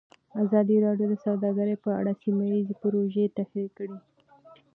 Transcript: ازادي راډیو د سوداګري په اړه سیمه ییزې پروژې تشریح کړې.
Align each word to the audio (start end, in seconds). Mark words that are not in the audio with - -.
ازادي 0.43 0.77
راډیو 0.85 1.07
د 1.09 1.15
سوداګري 1.25 1.75
په 1.83 1.89
اړه 1.99 2.11
سیمه 2.21 2.45
ییزې 2.51 2.75
پروژې 2.81 3.25
تشریح 3.37 3.69
کړې. 3.77 3.97